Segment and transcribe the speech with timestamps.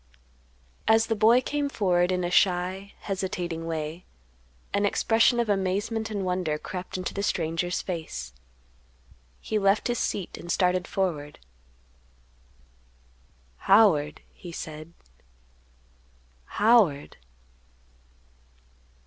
[0.87, 4.03] As the boy came forward in a shy, hesitating way,
[4.73, 8.33] an expression of amazement and wonder crept into the stranger's face;
[9.41, 11.37] he left his seat and started forward.
[13.57, 14.93] "Howard," he said;
[16.45, 17.17] "Howard."